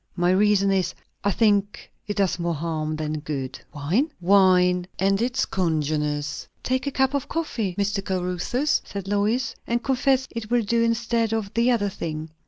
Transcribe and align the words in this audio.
"My 0.15 0.31
reason 0.31 0.71
is, 0.71 0.95
I 1.23 1.29
think 1.31 1.91
it 2.07 2.17
does 2.17 2.39
more 2.39 2.55
harm 2.55 2.95
than 2.95 3.19
good." 3.19 3.59
"Wine?" 3.71 4.11
"Wine, 4.19 4.87
and 4.97 5.21
its 5.21 5.45
congeners." 5.45 6.47
"Take 6.63 6.87
a 6.87 6.91
cup 6.91 7.13
of 7.13 7.29
coffee, 7.29 7.75
Mr. 7.77 8.03
Caruthers," 8.03 8.81
said 8.83 9.07
Lois; 9.07 9.53
"and 9.67 9.83
confess 9.83 10.27
it 10.31 10.49
will 10.49 10.63
do 10.63 10.81
instead 10.81 11.33
of 11.35 11.53
the 11.53 11.69
other 11.69 11.89
thing." 11.89 12.31